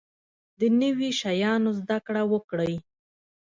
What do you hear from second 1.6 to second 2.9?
زده کړه وکړئ